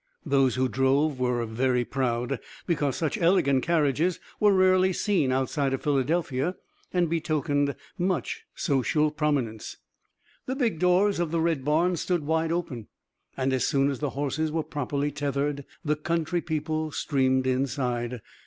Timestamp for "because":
2.65-2.95